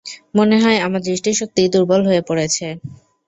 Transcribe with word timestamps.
মনে 0.35 0.57
হয় 0.63 0.79
আমার 0.79 1.01
দৃষ্টিশক্তি 1.07 1.61
দুর্বল 1.73 2.01
হয়ে 2.09 2.21
পড়েছে। 2.29 2.65